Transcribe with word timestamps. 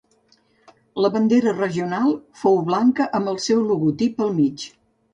La 1.05 1.11
bandera 1.17 1.53
regional 1.59 2.17
fou 2.41 2.59
blanca 2.73 3.11
amb 3.21 3.33
el 3.35 3.41
seu 3.49 3.65
logotip 3.71 4.29
al 4.29 4.39
mig. 4.43 4.71